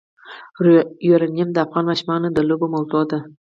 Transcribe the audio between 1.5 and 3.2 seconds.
د افغان ماشومانو د لوبو موضوع ده.